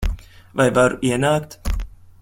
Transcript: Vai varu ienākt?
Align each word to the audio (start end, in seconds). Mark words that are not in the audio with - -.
Vai 0.61 0.65
varu 0.77 0.97
ienākt? 1.11 1.57